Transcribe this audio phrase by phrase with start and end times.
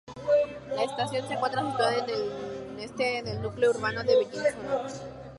[0.75, 4.87] La estación se encuentra situada en el este del núcleo urbano de Bellinzona.